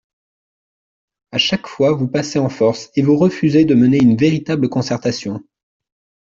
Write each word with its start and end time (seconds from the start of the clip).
À 1.31 1.37
chaque 1.37 1.67
fois, 1.67 1.91
vous 1.91 2.07
passez 2.07 2.39
en 2.39 2.49
force, 2.49 2.89
et 2.95 3.03
vous 3.03 3.17
refusez 3.17 3.65
de 3.65 3.75
mener 3.75 3.99
une 4.01 4.17
véritable 4.17 4.67
concertation. 4.67 5.43